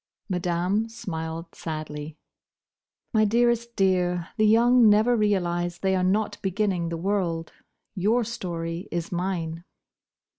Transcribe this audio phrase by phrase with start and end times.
[0.27, 2.17] Madame smiled sadly.
[3.13, 7.53] "My dearest dear, the young never realise they are not beginning the world.
[7.93, 9.63] Your story is mine."